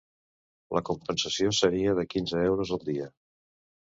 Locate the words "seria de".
1.57-2.05